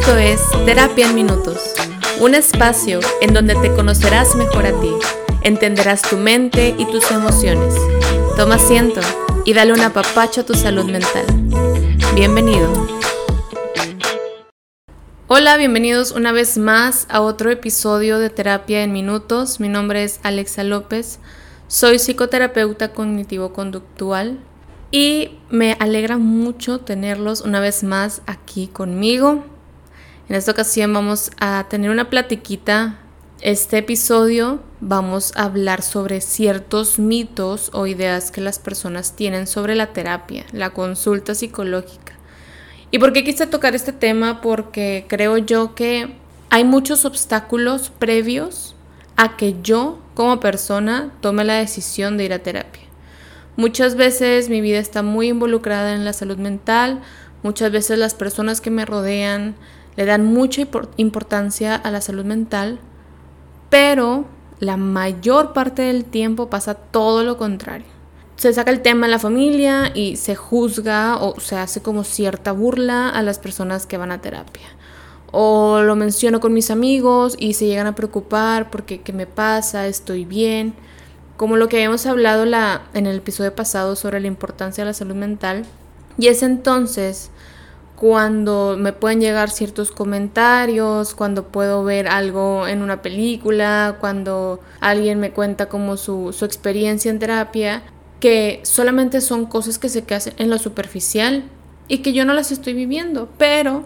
[0.00, 1.74] Esto es Terapia en Minutos,
[2.20, 4.90] un espacio en donde te conocerás mejor a ti,
[5.42, 7.74] entenderás tu mente y tus emociones.
[8.34, 9.02] Toma asiento
[9.44, 11.26] y dale un apapacho a tu salud mental.
[12.14, 12.88] Bienvenido.
[15.26, 19.60] Hola, bienvenidos una vez más a otro episodio de Terapia en Minutos.
[19.60, 21.18] Mi nombre es Alexa López,
[21.68, 24.38] soy psicoterapeuta cognitivo-conductual
[24.90, 29.44] y me alegra mucho tenerlos una vez más aquí conmigo.
[30.30, 33.00] En esta ocasión vamos a tener una platiquita.
[33.40, 39.74] Este episodio vamos a hablar sobre ciertos mitos o ideas que las personas tienen sobre
[39.74, 42.12] la terapia, la consulta psicológica.
[42.92, 44.40] ¿Y por qué quise tocar este tema?
[44.40, 46.14] Porque creo yo que
[46.48, 48.76] hay muchos obstáculos previos
[49.16, 52.84] a que yo como persona tome la decisión de ir a terapia.
[53.56, 57.00] Muchas veces mi vida está muy involucrada en la salud mental,
[57.42, 59.56] muchas veces las personas que me rodean
[59.96, 60.62] le dan mucha
[60.96, 62.78] importancia a la salud mental,
[63.68, 64.26] pero
[64.58, 67.86] la mayor parte del tiempo pasa todo lo contrario.
[68.36, 72.52] Se saca el tema en la familia y se juzga o se hace como cierta
[72.52, 74.66] burla a las personas que van a terapia.
[75.32, 79.86] O lo menciono con mis amigos y se llegan a preocupar porque qué me pasa,
[79.86, 80.74] estoy bien
[81.40, 84.92] como lo que habíamos hablado la, en el episodio pasado sobre la importancia de la
[84.92, 85.64] salud mental.
[86.18, 87.30] Y es entonces
[88.00, 95.20] cuando me pueden llegar ciertos comentarios, cuando puedo ver algo en una película, cuando alguien
[95.20, 97.82] me cuenta como su, su experiencia en terapia,
[98.18, 101.44] que solamente son cosas que se quedan en lo superficial
[101.88, 103.84] y que yo no las estoy viviendo, pero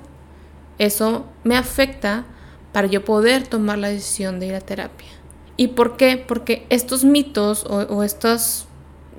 [0.79, 2.25] eso me afecta
[2.70, 5.09] para yo poder tomar la decisión de ir a terapia.
[5.57, 6.19] ¿Y por qué?
[6.25, 8.67] Porque estos mitos o, estos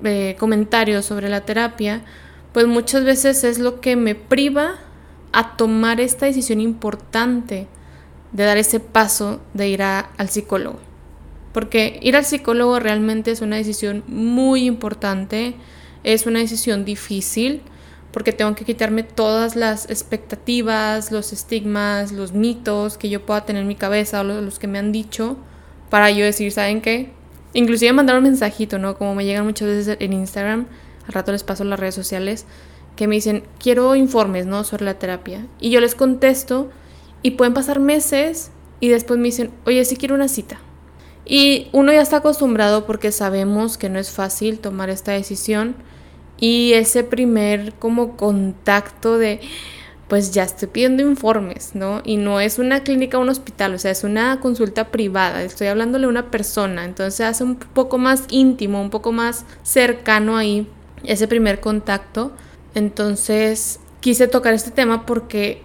[0.05, 2.05] eh, comentarios sobre la terapia,
[2.55, 4.75] pues muchas veces es lo que me priva
[5.33, 7.67] a tomar esta decisión importante
[8.31, 10.79] de dar ese paso de ir al psicólogo.
[11.51, 15.55] Porque ir al psicólogo realmente es una decisión muy importante,
[16.05, 17.61] es una decisión difícil,
[18.13, 23.63] porque tengo que quitarme todas las expectativas, los estigmas, los mitos que yo pueda tener
[23.63, 25.35] en mi cabeza o los que me han dicho
[25.89, 27.11] para yo decir, ¿saben qué?
[27.51, 28.97] Inclusive mandar un mensajito, ¿no?
[28.97, 30.67] Como me llegan muchas veces en Instagram,
[31.07, 32.45] al rato les paso las redes sociales,
[32.95, 34.63] que me dicen, quiero informes, ¿no?
[34.63, 35.45] Sobre la terapia.
[35.59, 36.69] Y yo les contesto
[37.21, 40.59] y pueden pasar meses y después me dicen, oye, sí quiero una cita.
[41.25, 45.75] Y uno ya está acostumbrado porque sabemos que no es fácil tomar esta decisión
[46.37, 49.41] y ese primer como contacto de
[50.07, 52.01] pues ya estoy pidiendo informes, ¿no?
[52.03, 55.65] Y no es una clínica o un hospital, o sea, es una consulta privada, estoy
[55.65, 60.67] hablándole a una persona, entonces hace un poco más íntimo, un poco más cercano ahí
[61.07, 62.31] ese primer contacto.
[62.73, 65.63] Entonces quise tocar este tema porque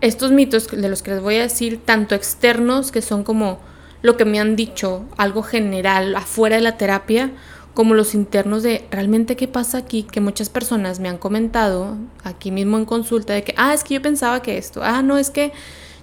[0.00, 3.58] estos mitos de los que les voy a decir, tanto externos, que son como
[4.02, 7.32] lo que me han dicho, algo general, afuera de la terapia,
[7.74, 12.50] como los internos de realmente qué pasa aquí, que muchas personas me han comentado aquí
[12.50, 15.30] mismo en consulta de que, ah, es que yo pensaba que esto, ah, no, es
[15.30, 15.52] que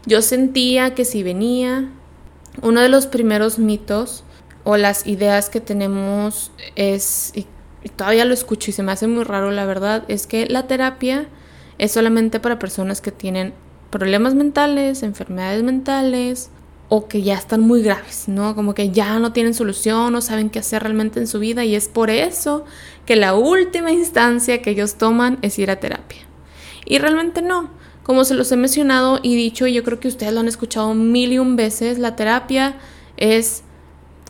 [0.05, 1.89] yo sentía que si venía,
[2.61, 4.23] uno de los primeros mitos
[4.63, 7.33] o las ideas que tenemos es,
[7.89, 11.27] todavía lo escucho y se me hace muy raro la verdad, es que la terapia
[11.77, 13.53] es solamente para personas que tienen
[13.89, 16.49] problemas mentales, enfermedades mentales,
[16.89, 18.55] o que ya están muy graves, ¿no?
[18.55, 21.75] Como que ya no tienen solución, no saben qué hacer realmente en su vida y
[21.75, 22.65] es por eso
[23.05, 26.21] que la última instancia que ellos toman es ir a terapia.
[26.85, 27.71] Y realmente no.
[28.03, 30.93] Como se los he mencionado y dicho, y yo creo que ustedes lo han escuchado
[30.93, 32.77] mil y un veces, la terapia
[33.17, 33.63] es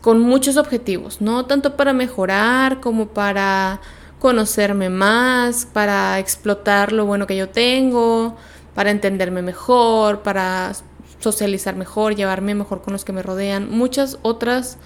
[0.06, 3.82] con muchos objetivos, no tanto para mejorar como para
[4.20, 8.36] conocerme más, para explotar lo bueno que yo tengo,
[8.76, 10.74] para entenderme mejor, para
[11.18, 14.78] socializar mejor, llevarme mejor con los que me rodean, muchas otras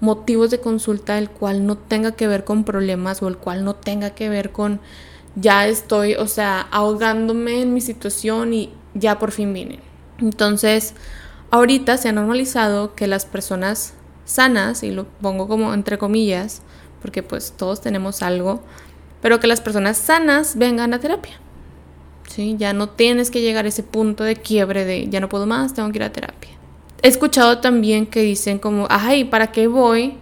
[0.00, 3.76] motivos de consulta el cual no tenga que ver con problemas o el cual no
[3.76, 4.80] tenga que ver con
[5.36, 9.78] ya estoy, o sea, ahogándome en mi situación y ya por fin vine.
[10.18, 10.94] Entonces,
[11.52, 13.94] ahorita se ha normalizado que las personas
[14.24, 16.62] sanas, y lo pongo como entre comillas,
[17.02, 18.62] porque pues todos tenemos algo,
[19.20, 21.40] pero que las personas sanas vengan a terapia.
[22.36, 25.74] Ya no tienes que llegar a ese punto de quiebre de ya no puedo más,
[25.74, 26.50] tengo que ir a terapia.
[27.02, 30.18] He escuchado también que dicen como, ay, ¿para qué voy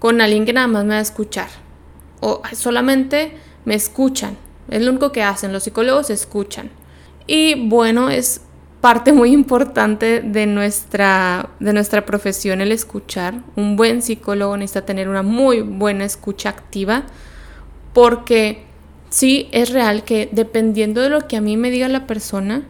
[0.00, 1.48] con alguien que nada más me va a escuchar?
[2.20, 4.36] O solamente me escuchan.
[4.68, 6.70] Es lo único que hacen, los psicólogos escuchan.
[7.26, 8.40] Y bueno, es
[8.84, 13.40] parte muy importante de nuestra, de nuestra profesión el escuchar.
[13.56, 17.04] Un buen psicólogo necesita tener una muy buena escucha activa
[17.94, 18.66] porque
[19.08, 22.64] sí es real que dependiendo de lo que a mí me diga la persona,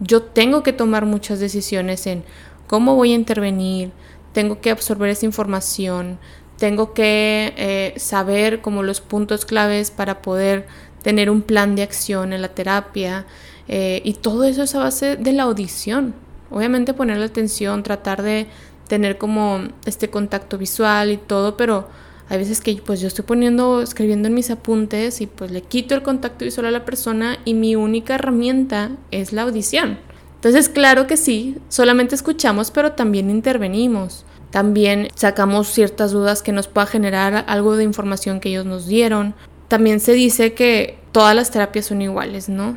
[0.00, 2.24] yo tengo que tomar muchas decisiones en
[2.66, 3.90] cómo voy a intervenir,
[4.34, 6.18] tengo que absorber esa información,
[6.58, 10.66] tengo que eh, saber como los puntos claves para poder
[11.02, 13.24] tener un plan de acción en la terapia
[13.68, 16.14] eh, y todo eso es a base de la audición.
[16.50, 18.46] Obviamente ponerle atención, tratar de
[18.88, 21.88] tener como este contacto visual y todo, pero
[22.30, 25.94] hay veces que pues yo estoy poniendo, escribiendo en mis apuntes y pues le quito
[25.94, 29.98] el contacto visual a la persona y mi única herramienta es la audición.
[30.34, 34.24] Entonces, claro que sí, solamente escuchamos, pero también intervenimos.
[34.50, 39.34] También sacamos ciertas dudas que nos pueda generar algo de información que ellos nos dieron.
[39.66, 42.76] También se dice que todas las terapias son iguales, ¿no?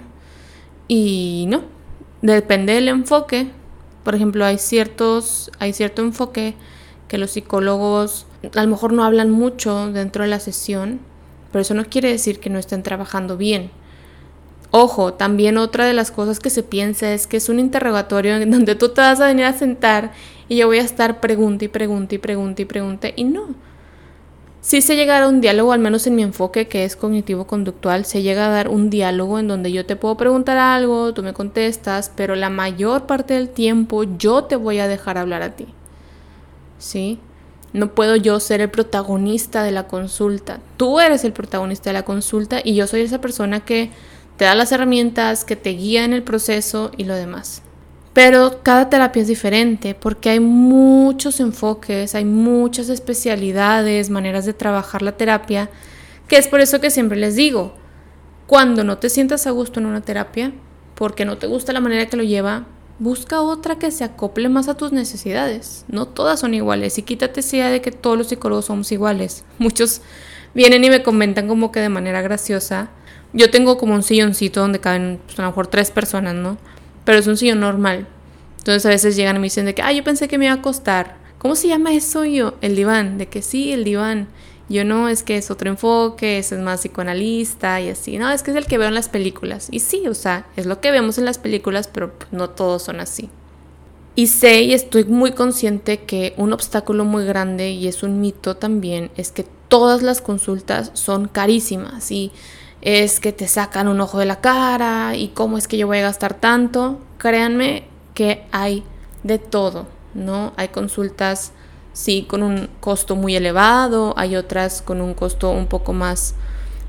[0.94, 1.64] Y no,
[2.22, 3.48] depende del enfoque.
[4.04, 6.56] Por ejemplo, hay ciertos, hay cierto enfoque
[7.08, 11.00] que los psicólogos a lo mejor no hablan mucho dentro de la sesión,
[11.50, 13.72] pero eso no quiere decir que no estén trabajando bien.
[14.72, 18.52] Ojo, también otra de las cosas que se piensa es que es un interrogatorio en
[18.52, 20.12] donde tú te vas a venir a sentar
[20.50, 23.56] y yo voy a estar pregunta y pregunta y pregunta y pregunta y no.
[24.62, 28.22] Si se llega a un diálogo, al menos en mi enfoque que es cognitivo-conductual, se
[28.22, 32.12] llega a dar un diálogo en donde yo te puedo preguntar algo, tú me contestas,
[32.16, 35.66] pero la mayor parte del tiempo yo te voy a dejar hablar a ti.
[36.78, 37.20] ¿Sí?
[37.74, 40.60] No puedo yo ser el protagonista de la consulta.
[40.78, 43.90] Tú eres el protagonista de la consulta y yo soy esa persona que
[44.38, 47.64] te da las herramientas, que te guía en el proceso y lo demás.
[48.14, 55.02] Pero cada terapia es diferente porque hay muchos enfoques, hay muchas especialidades, maneras de trabajar
[55.02, 55.70] la terapia,
[56.28, 57.74] que es por eso que siempre les digo,
[58.48, 60.52] cuando no te sientas a gusto en una terapia,
[60.96, 62.66] porque no te gusta la manera que lo lleva,
[63.00, 65.86] busca otra que se acople más a tus necesidades.
[65.88, 69.46] No todas son iguales y quítate esa idea de que todos los psicólogos somos iguales.
[69.58, 70.02] Muchos
[70.54, 72.90] vienen y me comentan como que de manera graciosa,
[73.34, 76.58] yo tengo como un silloncito donde caben pues, a lo mejor tres personas, ¿no?
[77.12, 78.08] Pero es un sillón normal.
[78.60, 80.54] Entonces a veces llegan y me dicen de que, ah, yo pensé que me iba
[80.54, 81.18] a costar.
[81.40, 82.54] ¿Cómo se llama eso yo?
[82.62, 83.18] El diván.
[83.18, 84.30] De que sí, el diván.
[84.70, 88.18] Yo no, es que es otro enfoque, es más psicoanalista y así.
[88.18, 89.68] No, es que es el que veo en las películas.
[89.72, 93.02] Y sí, o sea, es lo que vemos en las películas, pero no todos son
[93.02, 93.30] así.
[94.16, 98.56] Y sé y estoy muy consciente que un obstáculo muy grande, y es un mito
[98.56, 102.10] también, es que todas las consultas son carísimas.
[102.10, 102.32] Y
[102.82, 106.00] es que te sacan un ojo de la cara y cómo es que yo voy
[106.00, 107.00] a gastar tanto.
[107.18, 108.84] Créanme que hay
[109.24, 110.54] de todo, ¿no?
[110.58, 111.52] Hay consultas,
[111.94, 116.36] sí, con un costo muy elevado, hay otras con un costo un poco más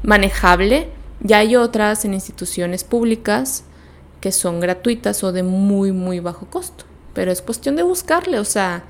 [0.02, 0.88] manejable
[1.26, 3.64] y hay otras en instituciones públicas
[4.20, 6.84] que son gratuitas o de muy, muy bajo costo.
[7.12, 8.84] Pero es cuestión de buscarle, o sea,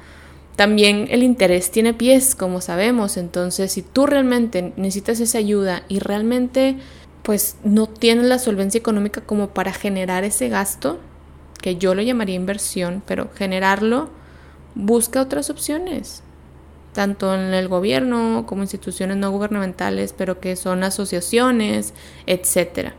[0.56, 5.98] también el interés tiene pies, como sabemos, entonces si tú realmente necesitas esa ayuda y
[5.98, 6.76] realmente
[7.22, 10.98] pues no tienes la solvencia económica como para generar ese gasto,
[11.60, 14.10] que yo lo llamaría inversión, pero generarlo,
[14.74, 16.22] busca otras opciones,
[16.92, 21.94] tanto en el gobierno como instituciones no gubernamentales, pero que son asociaciones,
[22.26, 22.94] etcétera.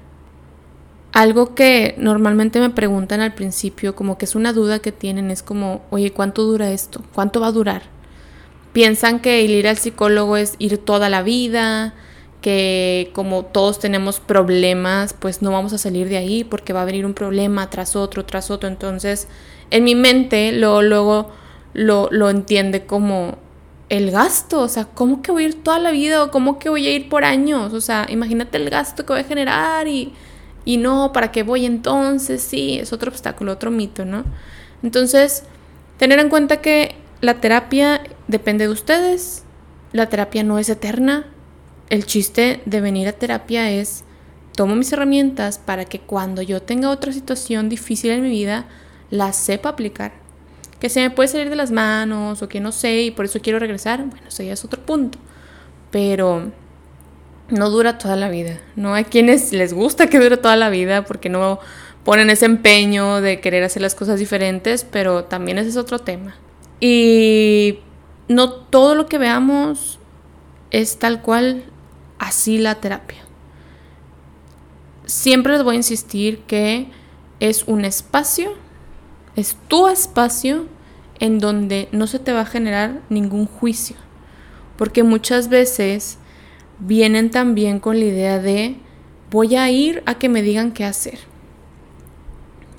[1.14, 5.44] Algo que normalmente me preguntan al principio, como que es una duda que tienen, es
[5.44, 7.04] como, oye, ¿cuánto dura esto?
[7.14, 7.84] ¿Cuánto va a durar?
[8.74, 11.94] Piensan que el ir al psicólogo es ir toda la vida,
[12.42, 16.86] que como todos tenemos problemas, pues no vamos a salir de ahí porque va a
[16.86, 18.68] venir un problema tras otro, tras otro.
[18.68, 19.28] Entonces,
[19.70, 21.30] en mi mente lo, luego
[21.74, 23.38] lo, lo entiende como
[23.90, 26.70] el gasto, o sea, ¿cómo que voy a ir toda la vida o cómo que
[26.70, 27.72] voy a ir por años?
[27.74, 30.12] O sea, imagínate el gasto que voy a generar y
[30.66, 32.42] y no, ¿para qué voy entonces?
[32.42, 34.24] Sí, es otro obstáculo, otro mito, ¿no?
[34.82, 35.44] Entonces,
[35.98, 39.44] tener en cuenta que la terapia depende de ustedes,
[39.92, 41.28] la terapia no es eterna,
[41.90, 44.04] el chiste de venir a terapia es,
[44.56, 48.66] tomo mis herramientas para que cuando yo tenga otra situación difícil en mi vida,
[49.10, 50.14] la sepa aplicar.
[50.80, 53.40] Que se me puede salir de las manos o que no sé y por eso
[53.42, 55.18] quiero regresar, bueno, eso ya es otro punto.
[55.92, 56.52] Pero
[57.50, 58.60] no dura toda la vida.
[58.76, 61.60] No hay quienes les gusta que dure toda la vida porque no
[62.04, 66.36] ponen ese empeño de querer hacer las cosas diferentes, pero también ese es otro tema.
[66.80, 67.80] Y
[68.28, 70.00] no todo lo que veamos
[70.72, 71.64] es tal cual
[72.20, 73.20] así la terapia.
[75.06, 76.88] Siempre les voy a insistir que
[77.40, 78.54] es un espacio,
[79.36, 80.68] es tu espacio
[81.20, 83.96] en donde no se te va a generar ningún juicio.
[84.78, 86.18] Porque muchas veces
[86.86, 88.76] vienen también con la idea de
[89.32, 91.20] voy a ir a que me digan qué hacer.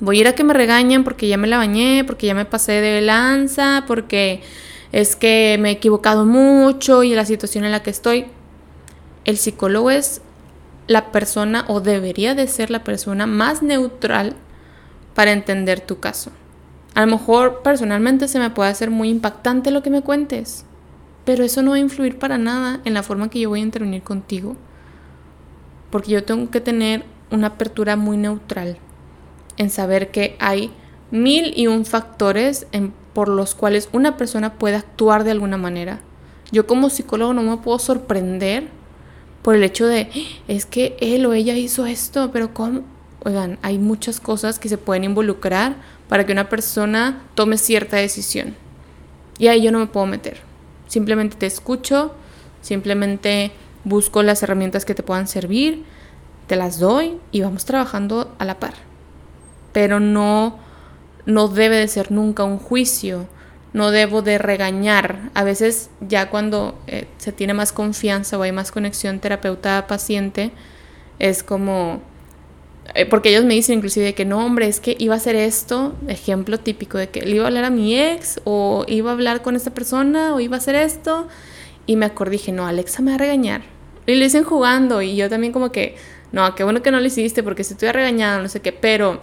[0.01, 2.45] Voy a ir a que me regañen porque ya me la bañé, porque ya me
[2.45, 4.43] pasé de lanza, porque
[4.93, 8.27] es que me he equivocado mucho y la situación en la que estoy.
[9.25, 10.21] El psicólogo es
[10.87, 14.37] la persona o debería de ser la persona más neutral
[15.15, 16.31] para entender tu caso.
[16.95, 20.65] A lo mejor personalmente se me puede hacer muy impactante lo que me cuentes,
[21.25, 23.65] pero eso no va a influir para nada en la forma que yo voy a
[23.65, 24.57] intervenir contigo.
[25.91, 28.79] Porque yo tengo que tener una apertura muy neutral
[29.57, 30.71] en saber que hay
[31.11, 32.67] mil y un factores
[33.13, 36.01] por los cuales una persona puede actuar de alguna manera.
[36.51, 38.69] Yo como psicólogo no me puedo sorprender
[39.43, 40.11] por el hecho de,
[40.49, 42.83] es que él o ella hizo esto, pero ¿cómo?
[43.25, 45.77] Oigan, hay muchas cosas que se pueden involucrar
[46.09, 48.55] para que una persona tome cierta decisión.
[49.39, 50.54] Y ahí yo no me puedo meter.
[50.87, 52.15] Simplemente te escucho,
[52.61, 53.53] simplemente
[53.85, 55.85] busco las herramientas que te puedan servir,
[56.47, 58.75] te las doy y vamos trabajando a la par.
[59.73, 60.59] Pero no
[61.27, 63.27] no debe de ser nunca un juicio,
[63.73, 65.31] no debo de regañar.
[65.35, 70.53] A veces ya cuando eh, se tiene más confianza o hay más conexión terapeuta-paciente,
[71.19, 72.03] es como
[73.11, 76.59] porque ellos me dicen inclusive que no, hombre, es que iba a hacer esto, ejemplo
[76.59, 79.57] típico de que le iba a hablar a mi ex o iba a hablar con
[79.57, 81.27] esta persona o iba a hacer esto
[81.87, 83.63] y me acordé, dije, no, Alexa me va a regañar.
[84.07, 85.97] Y lo dicen jugando y yo también como que,
[86.33, 89.23] no, qué bueno que no lo hiciste porque si estoy regañado, no sé qué, pero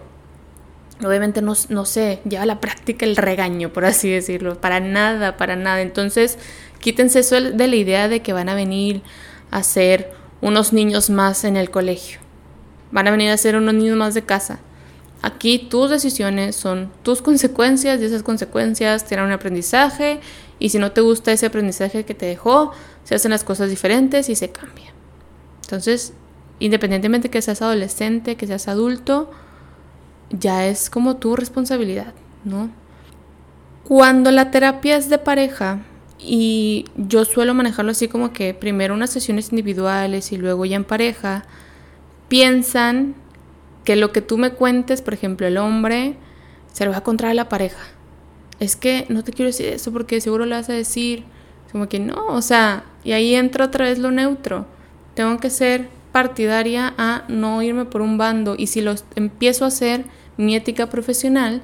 [1.03, 5.37] obviamente no, no sé, lleva a la práctica el regaño, por así decirlo, para nada,
[5.37, 5.81] para nada.
[5.81, 6.39] Entonces,
[6.79, 9.01] quítense eso de la idea de que van a venir
[9.51, 12.19] a ser unos niños más en el colegio
[12.91, 14.59] van a venir a ser unos niños más de casa.
[15.21, 20.19] Aquí tus decisiones son tus consecuencias y esas consecuencias tienen un aprendizaje
[20.57, 22.71] y si no te gusta ese aprendizaje que te dejó,
[23.03, 24.93] se hacen las cosas diferentes y se cambia.
[25.63, 26.13] Entonces,
[26.59, 29.31] independientemente que seas adolescente, que seas adulto,
[30.31, 32.69] ya es como tu responsabilidad, ¿no?
[33.83, 35.79] Cuando la terapia es de pareja,
[36.23, 40.83] y yo suelo manejarlo así como que primero unas sesiones individuales y luego ya en
[40.83, 41.45] pareja,
[42.31, 43.13] piensan
[43.83, 46.15] que lo que tú me cuentes, por ejemplo, el hombre,
[46.71, 47.83] se lo va a contar a la pareja.
[48.61, 51.25] Es que no te quiero decir eso porque seguro le vas a decir,
[51.73, 54.65] como que no, o sea, y ahí entra otra vez lo neutro.
[55.13, 59.67] Tengo que ser partidaria a no irme por un bando y si lo empiezo a
[59.67, 60.05] hacer,
[60.37, 61.61] mi ética profesional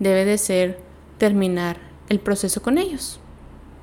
[0.00, 0.80] debe de ser
[1.18, 1.76] terminar
[2.08, 3.20] el proceso con ellos.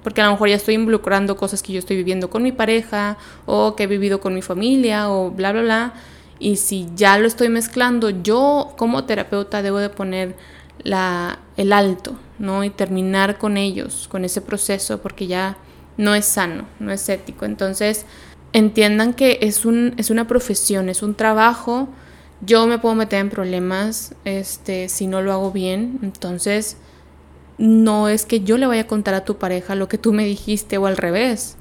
[0.03, 3.17] Porque a lo mejor ya estoy involucrando cosas que yo estoy viviendo con mi pareja
[3.45, 5.93] o que he vivido con mi familia o bla, bla, bla
[6.39, 10.35] y si ya lo estoy mezclando, yo como terapeuta debo de poner
[10.83, 12.63] la, el alto, ¿no?
[12.63, 15.57] Y terminar con ellos, con ese proceso, porque ya
[15.97, 17.45] no es sano, no es ético.
[17.45, 18.05] Entonces,
[18.53, 21.87] entiendan que es, un, es una profesión, es un trabajo.
[22.41, 25.99] Yo me puedo meter en problemas este, si no lo hago bien.
[26.01, 26.77] Entonces,
[27.57, 30.25] no es que yo le vaya a contar a tu pareja lo que tú me
[30.25, 31.55] dijiste o al revés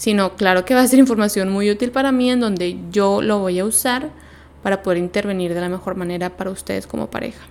[0.00, 3.38] sino claro que va a ser información muy útil para mí en donde yo lo
[3.38, 4.08] voy a usar
[4.62, 7.42] para poder intervenir de la mejor manera para ustedes como pareja.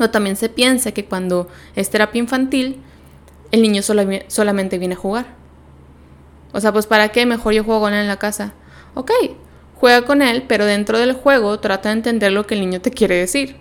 [0.00, 2.82] O también se piensa que cuando es terapia infantil,
[3.52, 5.26] el niño solamente viene a jugar.
[6.52, 7.26] O sea, pues ¿para qué?
[7.26, 8.52] Mejor yo juego con él en la casa.
[8.94, 9.12] Ok,
[9.76, 12.90] juega con él, pero dentro del juego trata de entender lo que el niño te
[12.90, 13.54] quiere decir.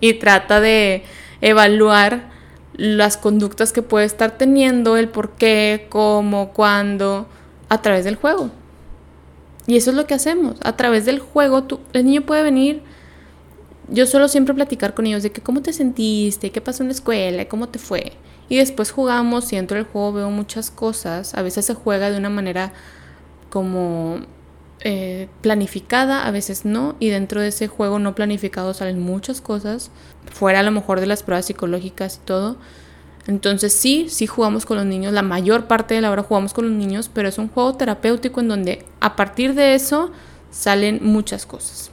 [0.00, 1.04] Y trata de
[1.42, 2.30] evaluar
[2.74, 7.26] las conductas que puede estar teniendo, el por qué, cómo, cuándo,
[7.68, 8.50] a través del juego.
[9.66, 10.56] Y eso es lo que hacemos.
[10.62, 12.82] A través del juego, el niño puede venir.
[13.88, 16.94] Yo suelo siempre platicar con ellos de que cómo te sentiste, qué pasó en la
[16.94, 18.12] escuela, cómo te fue.
[18.48, 21.34] Y después jugamos y dentro del juego veo muchas cosas.
[21.34, 22.72] A veces se juega de una manera
[23.48, 24.20] como
[24.82, 29.90] eh, planificada, a veces no, y dentro de ese juego no planificado salen muchas cosas,
[30.32, 32.56] fuera a lo mejor de las pruebas psicológicas y todo.
[33.26, 36.64] Entonces sí, sí jugamos con los niños, la mayor parte de la hora jugamos con
[36.66, 40.10] los niños, pero es un juego terapéutico en donde a partir de eso
[40.50, 41.90] salen muchas cosas.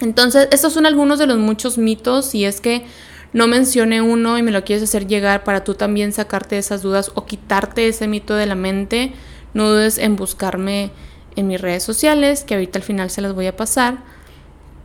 [0.00, 2.84] Entonces, estos son algunos de los muchos mitos y es que
[3.32, 7.10] no mencione uno y me lo quieres hacer llegar para tú también sacarte esas dudas
[7.14, 9.12] o quitarte ese mito de la mente,
[9.54, 10.90] no dudes en buscarme
[11.38, 13.98] en mis redes sociales, que ahorita al final se las voy a pasar.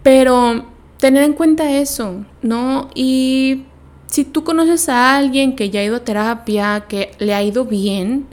[0.03, 0.65] Pero
[0.99, 2.89] tener en cuenta eso, ¿no?
[2.93, 3.63] Y
[4.05, 7.65] si tú conoces a alguien que ya ha ido a terapia, que le ha ido
[7.65, 8.27] bien,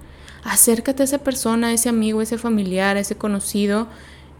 [0.45, 3.89] acércate a esa persona, a ese amigo, a ese familiar, a ese conocido,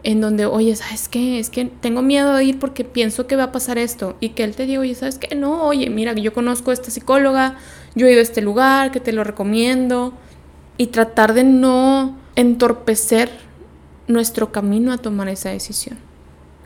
[0.03, 1.39] en donde, oye, ¿sabes qué?
[1.39, 4.17] Es que tengo miedo de ir porque pienso que va a pasar esto.
[4.21, 5.35] Y que él te diga, oye, ¿sabes qué?
[5.35, 7.57] No, oye, mira, yo conozco a esta psicóloga,
[7.95, 10.13] yo he ido a este lugar, que te lo recomiendo.
[10.77, 13.50] Y tratar de no entorpecer
[14.11, 15.99] nuestro camino a tomar esa decisión.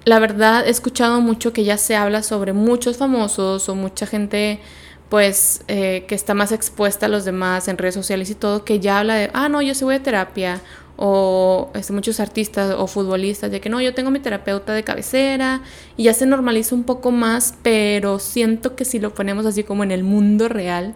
[0.05, 4.61] La verdad he escuchado mucho que ya se habla sobre muchos famosos o mucha gente
[5.09, 8.81] pues eh, que está más expuesta a los demás en redes sociales y todo, que
[8.81, 10.61] ya habla de, ah, no, yo sí voy a terapia,
[10.97, 15.63] o este, muchos artistas o futbolistas de que no, yo tengo mi terapeuta de cabecera
[15.97, 19.83] y ya se normaliza un poco más, pero siento que si lo ponemos así como
[19.83, 20.95] en el mundo real,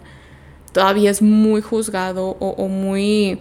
[0.73, 3.40] todavía es muy juzgado o, muy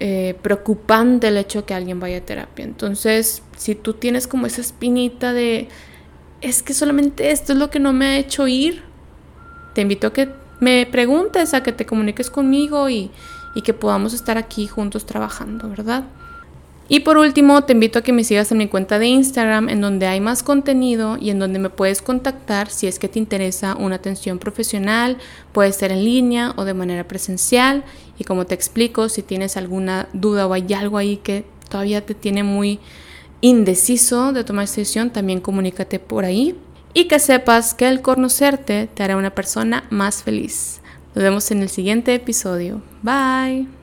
[0.00, 2.64] eh, preocupante el hecho que alguien vaya a terapia.
[2.64, 5.68] Entonces, si tú tienes como esa espinita de,
[6.40, 8.82] es que solamente esto es lo que no me ha hecho ir,
[9.74, 13.10] te invito a que me preguntes, a que te comuniques conmigo y,
[13.54, 16.04] y que podamos estar aquí juntos trabajando, ¿verdad?
[16.92, 19.80] Y por último, te invito a que me sigas en mi cuenta de Instagram, en
[19.80, 23.76] donde hay más contenido y en donde me puedes contactar si es que te interesa
[23.76, 25.16] una atención profesional,
[25.52, 27.84] puede ser en línea o de manera presencial.
[28.18, 32.14] Y como te explico, si tienes alguna duda o hay algo ahí que todavía te
[32.14, 32.80] tiene muy
[33.40, 36.56] indeciso de tomar decisión, también comunícate por ahí.
[36.92, 40.80] Y que sepas que el conocerte te hará una persona más feliz.
[41.14, 42.82] Nos vemos en el siguiente episodio.
[43.04, 43.79] Bye.